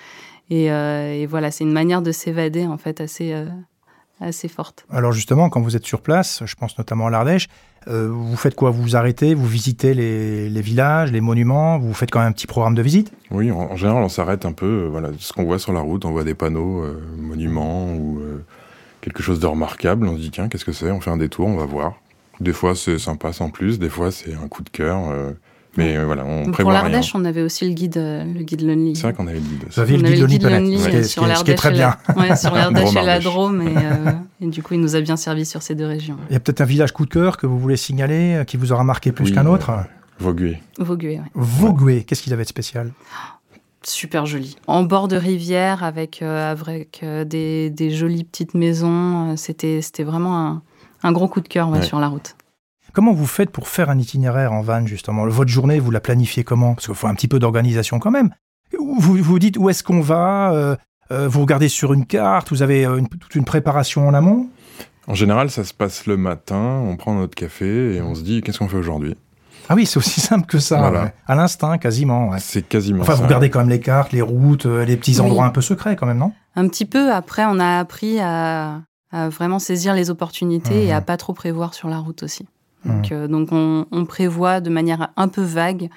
[0.51, 3.33] Et, et, voilà, c'est une manière de s'évader en fait assez,
[4.19, 4.85] assez forte.
[4.89, 7.47] Alors justement, quand vous êtes sur place, je pense notamment à l'Ardèche,
[7.87, 8.71] euh, vous faites quoi?
[8.71, 12.47] Vous vous arrêtez, vous visitez les, villages, les monuments, vous faites quand même un petit
[12.47, 13.11] programme de visite?
[13.31, 14.65] Oui, en, général, on s'arrête un peu.
[14.65, 18.21] Euh, voilà, ce qu'on voit sur la route, on voit des panneaux, euh, monuments ou
[19.01, 20.07] quelque chose de remarquable.
[20.07, 20.91] On se dit, tiens, qu'est-ce que c'est?
[20.91, 21.95] On fait un détour, on va voir.
[22.41, 23.79] Des fois, c'est sympa sans plus.
[23.79, 24.99] Des fois, c'est un coup de cœur.
[25.79, 28.95] Mais euh, voilà, on Pour l'Ardèche, on avait aussi le guide, euh, le guide Lonely.
[28.95, 29.63] C'est vrai qu'on avait le guide.
[29.71, 31.95] Vous aviez le guide, Lonely Planète, ce, qui est, sur ce qui est très bien.
[32.17, 33.61] Ouais, sur l'Ardèche et la Drôme.
[33.65, 34.11] Euh,
[34.41, 36.17] et, du coup, il nous a bien servi sur ces deux régions.
[36.29, 38.71] Il y a peut-être un village coup de cœur que vous voulez signaler, qui vous
[38.71, 39.71] aura marqué plus qu'un autre
[40.19, 40.61] Vaugué.
[40.77, 41.29] Vaugué, oui.
[41.33, 42.91] Vaugué, qu'est-ce qu'il avait de spécial?
[43.83, 44.57] Super joli.
[44.67, 49.37] En bord de rivière, avec, avec des, des, jolies petites maisons.
[49.37, 50.61] C'était vraiment un,
[51.03, 52.35] un, gros coup de cœur sur la route.
[52.99, 55.25] Comment vous faites pour faire un itinéraire en van, justement?
[55.25, 56.73] Votre journée, vous la planifiez comment?
[56.73, 58.29] Parce qu'il faut un petit peu d'organisation quand même.
[58.77, 60.51] Vous vous dites où est-ce qu'on va?
[60.51, 60.75] Euh,
[61.09, 64.49] euh, Vous regardez sur une carte Vous avez euh, toute une préparation en amont?
[65.07, 68.41] En général, ça se passe le matin, on prend notre café et on se dit
[68.41, 69.15] qu'est-ce qu'on fait aujourd'hui?
[69.69, 72.31] Ah oui, c'est aussi simple que ça, à l'instinct quasiment.
[72.37, 75.51] C'est quasiment enfin, vous regardez quand même les cartes, les routes, les petits endroits un
[75.51, 76.33] peu secrets quand même, non?
[76.57, 77.13] Un petit peu.
[77.13, 78.81] Après, on a appris à,
[79.13, 82.45] vraiment saisir les opportunités et à pas trop prévoir sur la route aussi.
[82.85, 83.13] Donc, mmh.
[83.13, 85.89] euh, donc on, prévoit de manière un peu vague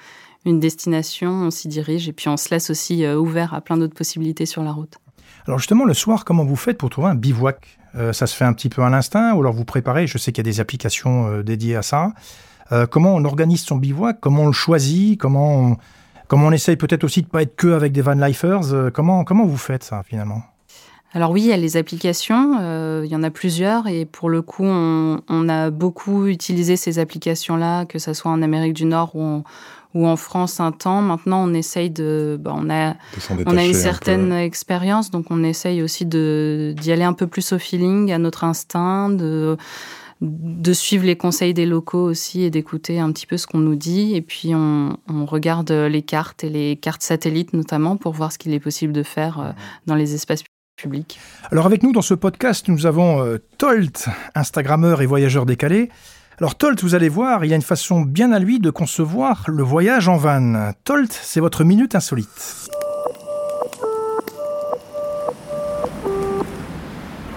[0.45, 3.77] une destination, on s'y dirige et puis on se laisse aussi euh, ouvert à plein
[3.77, 4.97] d'autres possibilités sur la route.
[5.47, 7.79] Alors justement, le soir, comment vous faites pour trouver un bivouac?
[7.95, 10.07] Euh, Ça se fait un petit peu à l'instinct ou alors vous préparez?
[10.07, 12.11] Je sais qu'il y a des applications dédiées à ça.
[12.89, 14.19] comment on organise son bivouac?
[14.19, 15.19] Comment on le choisit?
[15.19, 15.77] Comment on,
[16.27, 18.91] comment on essaye peut-être aussi de ne pas être que avec des van lifers?
[18.93, 20.43] Comment, comment vous faites ça finalement?
[21.13, 24.31] Alors oui, il y a les applications, euh, il y en a plusieurs et pour
[24.31, 29.15] le coup, on, a beaucoup utilisé ces applications-là, que ce soit en Amérique du Nord
[29.15, 29.43] ou
[30.07, 31.01] en, France un temps.
[31.03, 32.39] Maintenant, on essaye de...
[32.41, 32.95] Bah, on, a,
[33.45, 37.59] on a une certaine expérience, donc on essaye aussi d'y aller un peu plus au
[37.59, 39.55] feeling, à notre instinct, de
[40.21, 43.75] de suivre les conseils des locaux aussi et d'écouter un petit peu ce qu'on nous
[43.75, 44.15] dit.
[44.15, 48.37] Et puis on, on, regarde les cartes et les cartes satellites notamment pour voir ce
[48.37, 49.51] qu'il est possible de faire euh,
[49.85, 50.43] dans les espaces
[50.83, 51.17] public.
[51.49, 55.89] Alors avec nous dans ce podcast, nous avons euh, Tolt, Instagrammeur et voyageur décalé.
[56.39, 59.45] Alors Tolt, vous allez voir, il y a une façon bien à lui de concevoir
[59.47, 60.73] le voyage en van.
[60.83, 62.69] Tolt, c'est votre minute insolite.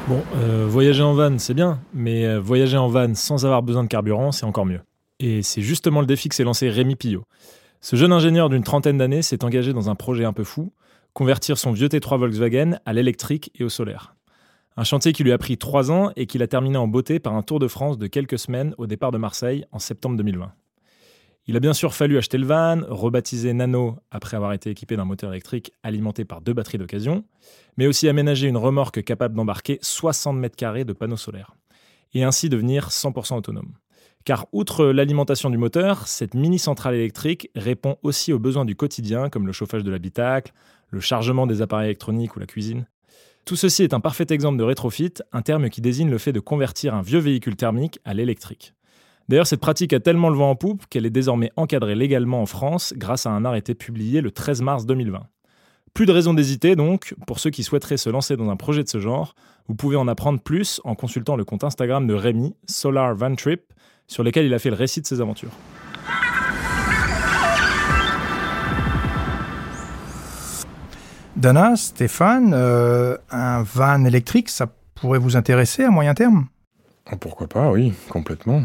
[0.09, 3.85] Bon, euh, voyager en van, c'est bien, mais euh, voyager en van sans avoir besoin
[3.85, 4.80] de carburant, c'est encore mieux.
[5.20, 7.24] Et c'est justement le défi que s'est lancé Rémi Pillot.
[7.80, 10.72] Ce jeune ingénieur d'une trentaine d'années s'est engagé dans un projet un peu fou,
[11.16, 14.14] convertir son vieux T3 Volkswagen à l'électrique et au solaire.
[14.76, 17.35] Un chantier qui lui a pris trois ans et qu'il a terminé en beauté par
[17.35, 20.52] un Tour de France de quelques semaines au départ de Marseille en septembre 2020.
[21.46, 25.07] Il a bien sûr fallu acheter le van, rebaptiser Nano après avoir été équipé d'un
[25.07, 27.24] moteur électrique alimenté par deux batteries d'occasion,
[27.79, 31.55] mais aussi aménager une remorque capable d'embarquer 60 mètres carrés de panneaux solaires,
[32.12, 33.72] et ainsi devenir 100% autonome.
[34.26, 39.46] Car outre l'alimentation du moteur, cette mini-centrale électrique répond aussi aux besoins du quotidien comme
[39.46, 40.52] le chauffage de l'habitacle,
[40.90, 42.87] le chargement des appareils électroniques ou la cuisine.
[43.44, 46.40] Tout ceci est un parfait exemple de rétrofit, un terme qui désigne le fait de
[46.40, 48.75] convertir un vieux véhicule thermique à l'électrique.
[49.29, 52.46] D'ailleurs, cette pratique a tellement le vent en poupe qu'elle est désormais encadrée légalement en
[52.46, 55.27] France grâce à un arrêté publié le 13 mars 2020.
[55.94, 58.88] Plus de raison d'hésiter donc, pour ceux qui souhaiteraient se lancer dans un projet de
[58.88, 59.35] ce genre,
[59.66, 63.62] vous pouvez en apprendre plus en consultant le compte Instagram de Rémi, Solar Van Trip,
[64.07, 65.53] sur lequel il a fait le récit de ses aventures.
[71.37, 76.46] Dana, Stéphane, euh, un van électrique, ça pourrait vous intéresser à moyen terme?
[77.07, 78.62] Ah, Pourquoi pas, oui, complètement.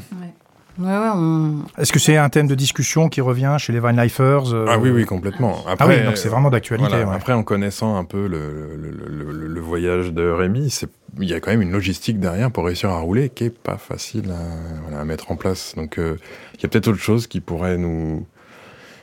[1.78, 4.80] Est-ce que c'est un thème de discussion qui revient chez les Van Lifers euh, Ah
[4.80, 5.58] oui, oui, complètement.
[5.68, 6.96] Après, ah oui, donc c'est vraiment d'actualité.
[6.96, 10.74] Après, en connaissant un peu le, voyage de Rémi,
[11.20, 13.78] il y a quand même une logistique derrière pour réussir à rouler qui est pas
[13.78, 14.34] facile
[14.98, 15.76] à, mettre en place.
[15.76, 16.16] Donc, euh,
[16.56, 18.26] il y a peut-être autre chose qui pourrait nous,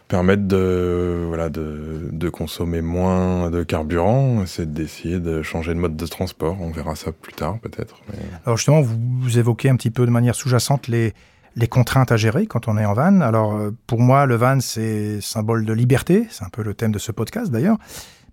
[0.09, 5.97] permettre de, voilà, de, de, consommer moins de carburant, c'est d'essayer de changer de mode
[5.97, 6.57] de transport.
[6.61, 8.01] On verra ça plus tard peut-être.
[8.47, 11.13] Alors justement, vous, évoquez un petit peu de manière sous-jacente les,
[11.57, 13.21] les contraintes à gérer quand on est en van.
[13.21, 16.93] Alors euh, pour moi, le van, c'est symbole de liberté, c'est un peu le thème
[16.93, 17.77] de ce podcast d'ailleurs.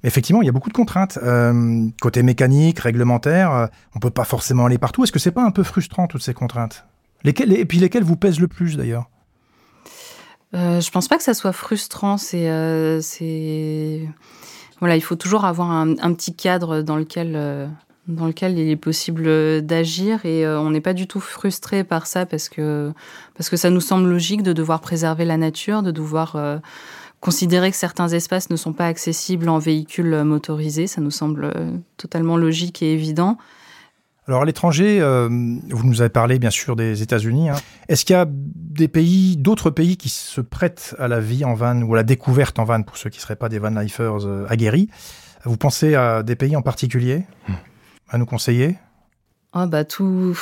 [0.01, 1.19] Mais effectivement, il y a beaucoup de contraintes.
[1.23, 5.03] Euh, côté mécanique, réglementaire, euh, on peut pas forcément aller partout.
[5.03, 6.85] Est-ce que c'est pas un peu frustrant toutes ces contraintes?
[7.23, 9.09] Lesquelles, Et puis lesquelles vous pèsent le plus d'ailleurs?
[10.55, 12.17] Euh, je pense pas que ça soit frustrant.
[12.17, 13.01] C'est, euh,
[14.79, 17.67] voilà, il faut toujours avoir un, petit cadre dans lequel, euh,
[18.07, 22.25] dans lequel il est possible d'agir et on n'est pas du tout frustré par ça
[22.25, 22.93] parce que,
[23.35, 26.37] parce que ça nous semble logique de devoir préserver la nature, de devoir
[27.19, 30.87] considérer que certains espaces ne sont pas accessibles en véhicules motorisés.
[30.87, 31.51] Ça nous semble
[31.97, 33.37] totalement logique et évident.
[34.27, 37.49] Alors à l'étranger, euh, vous nous avez parlé bien sûr des États-Unis.
[37.49, 37.57] Hein.
[37.89, 41.53] Est-ce qu'il y a des pays, d'autres pays qui se prêtent à la vie en
[41.53, 43.69] van ou à la découverte en van pour ceux qui ne seraient pas des van
[43.69, 44.89] lifers euh, aguerris?
[45.43, 47.23] Vous pensez à des pays en particulier?
[47.47, 47.53] Hmm.
[48.09, 48.77] à nous conseiller?
[49.53, 50.35] Oh bah tout,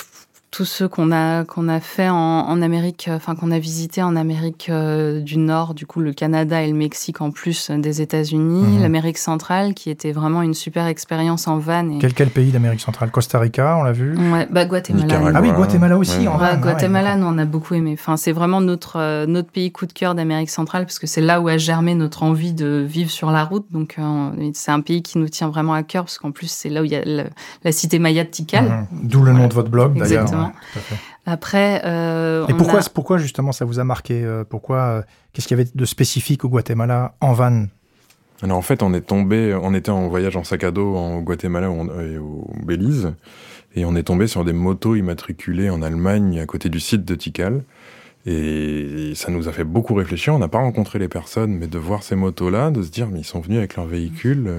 [0.54, 4.68] tous ceux qu'on a qu'on a fait en, Amérique, enfin qu'on a visité en Amérique
[4.70, 8.82] euh, du Nord, du coup le Canada et le Mexique en plus des États-Unis, mhm.
[8.82, 11.90] l'Amérique centrale qui était vraiment une super expérience en van.
[11.90, 11.98] Et...
[11.98, 13.10] Quel, quel pays d'Amérique centrale?
[13.10, 14.16] Costa Rica, on l'a vu?
[14.32, 15.32] Ouais, bah Guatemala.
[15.34, 16.28] Ah oui, Guatemala aussi.
[16.28, 17.98] En van, Guatemala, nous on a beaucoup aimé.
[18.00, 21.22] Enfin, c'est vraiment notre euh, notre pays coup de cœur d'Amérique centrale parce que c'est
[21.22, 23.66] là où a germé notre envie de vivre sur la route.
[23.72, 26.70] Donc euh, c'est un pays qui nous tient vraiment à cœur parce qu'en plus c'est
[26.70, 28.66] là où il y a la, cité maya de Tikal.
[28.66, 29.08] Mhm.
[29.10, 30.43] D'où le nom de votre blog d'ailleurs.
[31.26, 31.82] Après.
[31.86, 35.02] Euh, Et pourquoi, pourquoi justement ça vous a marqué euh, Pourquoi euh,
[35.32, 37.66] Qu'est-ce qu'il y avait de spécifique au Guatemala en van?
[38.42, 41.22] Alors en fait, on est tombé, on était en voyage en sac à dos en
[41.22, 41.68] Guatemala
[42.02, 43.14] et au Belize,
[43.74, 47.16] et on est tombé sur des motos immatriculées en Allemagne à côté du site de
[47.16, 47.64] Tikal.
[48.26, 50.34] Et ça nous a fait beaucoup réfléchir.
[50.34, 53.20] On n'a pas rencontré les personnes, mais de voir ces motos-là, de se dire, mais
[53.20, 54.50] ils sont venus avec leur véhicule,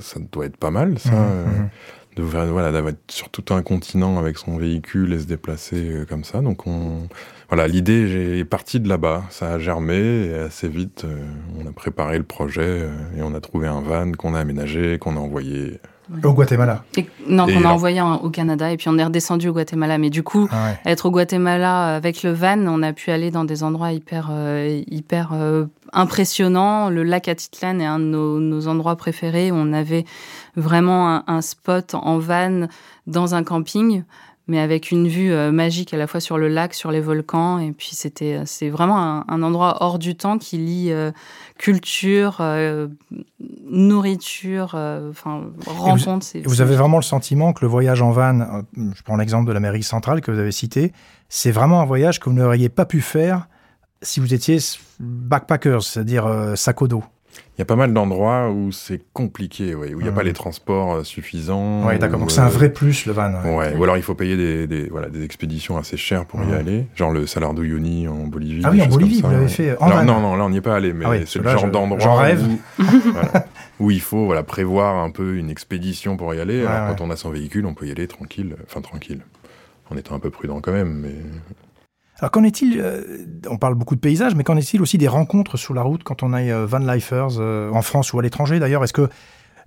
[0.00, 1.12] ça doit être pas mal, ça.
[1.12, 1.68] Mmh, mmh
[2.16, 6.24] de voilà d'avoir sur tout un continent avec son véhicule et se déplacer euh, comme
[6.24, 6.40] ça.
[6.40, 7.08] Donc on
[7.48, 11.24] voilà l'idée est partie de là-bas, ça a germé et assez vite euh,
[11.58, 14.98] on a préparé le projet euh, et on a trouvé un van qu'on a aménagé,
[14.98, 15.80] qu'on a envoyé
[16.24, 16.84] au Guatemala
[17.26, 19.98] Non, qu'on a envoyé au Canada et puis on est redescendu au Guatemala.
[19.98, 23.44] Mais du coup, ah être au Guatemala avec le van, on a pu aller dans
[23.44, 24.30] des endroits hyper,
[24.88, 25.32] hyper
[25.92, 26.90] impressionnants.
[26.90, 29.50] Le lac Atitlan est un de nos, nos endroits préférés.
[29.52, 30.04] On avait
[30.56, 32.66] vraiment un, spot en van
[33.06, 34.02] dans un camping
[34.50, 37.60] mais avec une vue euh, magique à la fois sur le lac, sur les volcans,
[37.60, 41.12] et puis c'était euh, c'est vraiment un, endroit hors du temps qui lie euh,
[41.56, 42.42] culture,
[43.68, 46.26] nourriture, enfin rencontre.
[46.34, 49.52] Vous, vous avez vraiment le sentiment que le voyage en van, je prends l'exemple de
[49.52, 50.92] l'Amérique centrale que vous avez cité,
[51.28, 53.46] c'est vraiment un voyage que vous n'auriez pas pu faire
[54.02, 54.58] si vous étiez
[54.98, 57.04] backpackers, c'est-à-dire sac au dos.
[57.56, 60.32] Il y a pas mal d'endroits où c'est compliqué, où il n'y a pas les
[60.32, 61.86] transports euh, suffisants.
[61.86, 62.18] Oui, d'accord.
[62.18, 63.32] Donc c'est un euh, vrai plus le van.
[63.44, 63.76] Ouais.
[63.76, 66.86] Ou alors il faut payer des, des, voilà, des expéditions assez chères pour y aller,
[66.94, 68.62] genre le Salar Uyuni en Bolivie.
[68.64, 70.04] Ah oui, en Bolivie, vous l'avez fait en van.
[70.04, 71.98] Non, non, là on n'y est pas allé, mais ah c'est le genre d'endroit.
[71.98, 72.42] J'en rêve.
[72.78, 72.78] Où,
[73.80, 76.64] où, il faut voilà, prévoir un peu une expédition pour y aller.
[76.64, 79.20] alors quand on a son véhicule, on peut y aller tranquille, enfin tranquille,
[79.90, 81.14] en étant un peu prudent quand même, mais
[82.20, 85.56] alors qu'en est-il euh, On parle beaucoup de paysages, mais qu'en est-il aussi des rencontres
[85.56, 88.58] sur la route quand on est euh, van lifers euh, en France ou à l'étranger
[88.58, 88.84] d'ailleurs?
[88.84, 89.08] Est-ce que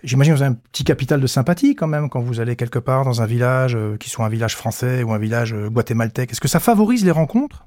[0.03, 3.05] J'imagine vous avez un petit capital de sympathie quand même quand vous allez quelque part
[3.05, 6.33] dans un village, qui soit un village français ou un village guatémaltèque?
[6.33, 7.65] Est-ce que ça favorise les rencontres?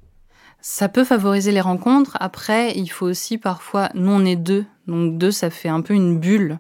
[0.61, 2.19] Ça peut favoriser les rencontres.
[2.21, 5.95] Après, il faut aussi parfois, nous on est deux, donc deux, ça fait un peu
[5.95, 6.59] une bulle.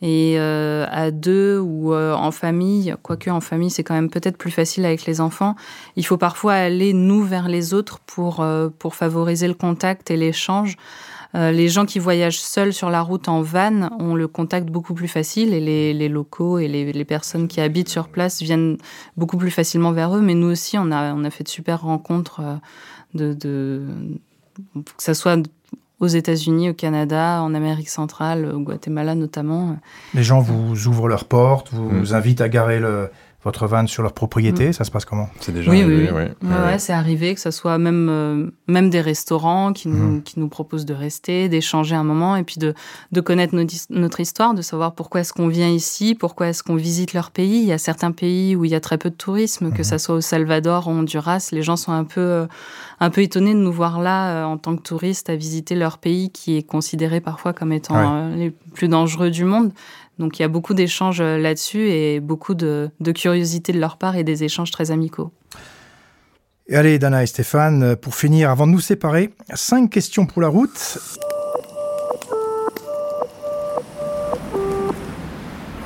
[0.00, 4.36] Et euh, à deux ou euh, en famille, quoique en famille, c'est quand même peut-être
[4.36, 5.56] plus facile avec les enfants,
[5.96, 10.16] il faut parfois aller nous vers les autres pour, euh, pour favoriser le contact et
[10.16, 10.76] l'échange.
[11.34, 15.08] les gens qui voyagent seuls sur la route en van ont le contact beaucoup plus
[15.08, 18.76] facile et les, les locaux et les, les, personnes qui habitent sur place viennent
[19.16, 20.20] beaucoup plus facilement vers eux.
[20.20, 22.40] Mais nous aussi, on a, on a fait de super rencontres
[23.14, 23.34] de,
[24.96, 25.42] que ce soit
[26.04, 29.76] aux États-Unis, au Canada, en Amérique centrale, au Guatemala notamment.
[30.14, 32.14] Les gens vous ouvrent leurs portes, vous, vous mm.
[32.14, 33.10] invitent à garer le,
[33.44, 34.72] votre van sur leur propriété, mm.
[34.72, 35.28] ça se passe comment?
[35.40, 36.22] C'est déjà arrivé, oui.
[36.42, 36.48] oui.
[36.48, 40.22] Ouais, c'est arrivé que ce soit même, euh, même des restaurants qui nous, mm.
[40.22, 42.74] qui nous proposent de rester, d'échanger un moment et puis de,
[43.12, 43.54] de connaître
[43.90, 47.58] notre histoire, de savoir pourquoi est-ce qu'on vient ici, pourquoi est-ce qu'on visite leur pays.
[47.60, 49.94] Il y a certains pays où il y a très peu de tourisme, que ce
[49.94, 49.98] mm-hmm.
[49.98, 52.46] soit au Salvador ou au Honduras, les gens sont un peu, euh,
[53.00, 55.98] un peu étonnés de nous voir là euh, en tant que touristes à visiter leur
[55.98, 59.70] pays qui est considéré parfois comme étant les plus dangereux du monde.
[60.18, 64.16] Donc il y a beaucoup d'échanges euh, là-dessus et beaucoup de, curiosité de leur part
[64.16, 65.32] et des échanges très amicaux.
[66.66, 70.40] Et allez, Dana et Stéphane, euh, pour finir, avant de nous séparer, cinq questions pour
[70.40, 70.98] la route.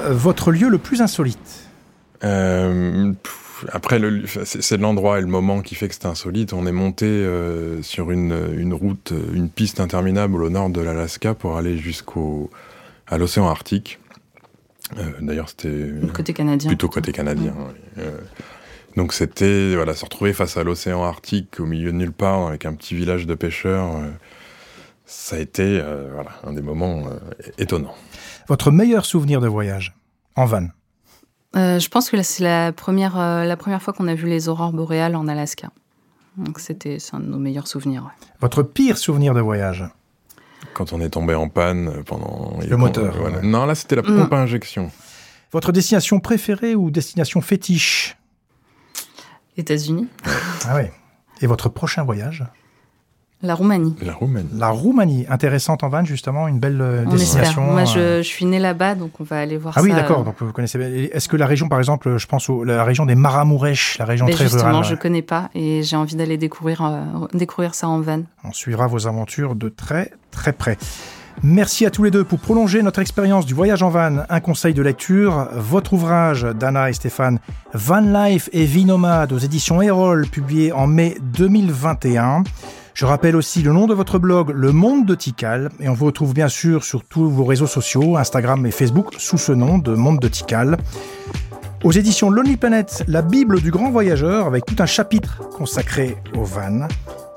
[0.03, 1.69] Euh, votre lieu le plus insolite
[2.21, 4.01] Après,
[4.45, 6.53] c'est l'endroit et le moment qui fait que c'est insolite.
[6.53, 7.27] On est monté
[7.83, 12.51] sur une, une, route, une piste interminable au nord de l'Alaska pour aller jusqu'au
[13.09, 13.99] à l'océan Arctique.
[14.96, 16.68] Euh, d'ailleurs, c'était côté canadien.
[16.68, 17.55] Plutôt côté canadien.
[17.98, 18.18] Euh,
[18.96, 22.64] donc c'était voilà, se retrouver face à l'océan Arctique au milieu de nulle part avec
[22.64, 23.96] un petit village de pêcheurs.
[23.96, 24.09] Euh,
[25.05, 27.05] ça a été voilà, un des moments
[27.57, 27.94] étonnants.
[28.48, 29.96] Votre meilleur souvenir de voyage
[30.37, 30.68] en van?
[31.57, 34.48] Euh, je pense que c'est la première, euh, la première fois qu'on a vu les
[34.48, 35.70] aurores boréales en Alaska.
[36.37, 38.11] Donc c'était c'est un de nos meilleurs souvenirs.
[38.40, 39.85] Votre pire souvenir de voyage?
[40.75, 42.59] Quand on est tombé en panne pendant...
[42.66, 43.38] Le moteur, Voilà.
[43.38, 43.47] ouais.
[43.47, 44.16] Non, là, c'était la Mm.
[44.16, 44.90] pompe à injection.
[45.53, 48.16] Votre destination préférée ou destination fétiche?
[49.57, 50.09] États-Unis,
[50.66, 50.92] Ah ouais.
[51.40, 52.44] Et votre prochain voyage?
[53.42, 53.94] La Roumanie.
[54.03, 54.48] La Roumanie.
[54.57, 57.18] La Roumanie, intéressante en van justement, une belle euh, On espère.
[57.42, 57.62] destination.
[57.62, 59.85] Moi, euh, je, je suis née là-bas, donc on va aller voir Ah ça.
[59.87, 60.20] oui, d'accord.
[60.20, 60.79] euh, Donc vous connaissez.
[61.12, 64.27] Est-ce que la région, par exemple, je pense à la région des Maramourèches, la région
[64.27, 64.85] mais très justement, rurale.
[64.85, 64.98] je ouais.
[64.98, 68.22] connais pas et j'ai envie d'aller découvrir, euh, découvrir ça en van.
[68.44, 70.77] On suivra vos aventures de très très près.
[71.44, 74.24] Merci à tous les deux pour prolonger notre expérience du voyage en van.
[74.29, 77.38] Un conseil de lecture, votre ouvrage d'Anna et Stéphane,
[77.74, 82.42] Van Life et Vie Nomade aux éditions Erol, publié en mai 2021.
[82.98, 86.06] Je rappelle aussi le nom de votre blog, Le Monde de Tikal, et on vous
[86.06, 89.94] retrouve bien sûr sur tous vos réseaux sociaux, Instagram et Facebook, sous ce nom de
[89.94, 90.76] Monde de Tikal.
[91.84, 96.42] Aux éditions Lonely Planet, la Bible du grand voyageur, avec tout un chapitre consacré au
[96.42, 96.88] van.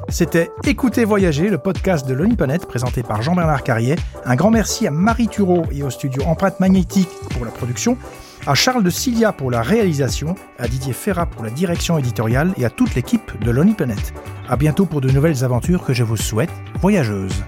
[0.10, 3.98] C'était Écoutez Voyager, le podcast de Lonely Planet, présenté par Jean-Bernard Carrier.
[4.26, 8.00] Un grand merci à Marie Thureau et au studio Empreinte Magnétique pour la production,
[8.48, 12.66] à Charles de Cilia pour la réalisation, à Didier Ferrat pour la direction éditoriale et
[12.66, 14.14] à toute l'équipe de Lonely Planet.
[14.50, 16.52] À bientôt pour de nouvelles aventures que je vous souhaite
[16.82, 17.44] voyageuses.